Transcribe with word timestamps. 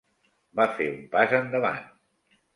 Va 0.59 0.65
fer 0.79 0.87
un 0.93 0.97
pas 1.13 1.37
endavant. 1.41 1.87